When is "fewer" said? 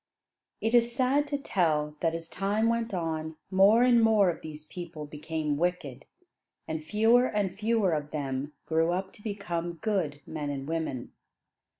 6.83-7.27, 7.55-7.91